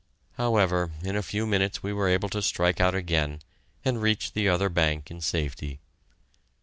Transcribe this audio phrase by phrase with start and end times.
[0.33, 3.39] However, in a few minutes we were able to strike out again,
[3.85, 5.79] and reached the other bank in safety.